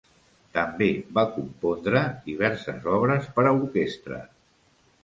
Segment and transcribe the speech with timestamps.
[0.57, 2.01] També va compondre
[2.31, 4.25] diverses obres per a orquestra.